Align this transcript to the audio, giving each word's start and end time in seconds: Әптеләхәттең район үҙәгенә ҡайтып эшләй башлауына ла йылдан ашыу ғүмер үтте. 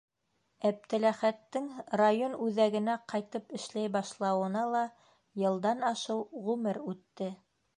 Әптеләхәттең 0.67 1.67
район 2.01 2.37
үҙәгенә 2.47 2.95
ҡайтып 3.13 3.53
эшләй 3.59 3.91
башлауына 3.97 4.65
ла 4.77 4.83
йылдан 5.43 5.87
ашыу 5.91 6.25
ғүмер 6.49 6.81
үтте. 6.95 7.31